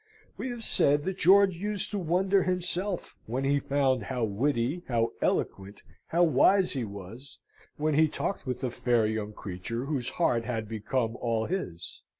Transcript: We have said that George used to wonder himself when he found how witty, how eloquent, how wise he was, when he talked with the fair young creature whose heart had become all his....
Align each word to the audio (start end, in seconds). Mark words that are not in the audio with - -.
We 0.35 0.49
have 0.49 0.63
said 0.63 1.03
that 1.03 1.19
George 1.19 1.55
used 1.55 1.91
to 1.91 1.99
wonder 1.99 2.41
himself 2.41 3.15
when 3.27 3.43
he 3.43 3.59
found 3.59 4.01
how 4.01 4.23
witty, 4.23 4.81
how 4.87 5.11
eloquent, 5.21 5.79
how 6.07 6.23
wise 6.23 6.71
he 6.71 6.83
was, 6.83 7.37
when 7.77 7.93
he 7.93 8.07
talked 8.07 8.47
with 8.47 8.61
the 8.61 8.71
fair 8.71 9.05
young 9.05 9.31
creature 9.31 9.85
whose 9.85 10.09
heart 10.09 10.43
had 10.45 10.67
become 10.67 11.15
all 11.17 11.45
his.... 11.45 12.01